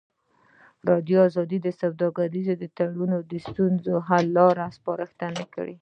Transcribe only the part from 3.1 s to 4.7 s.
د ستونزو حل لارې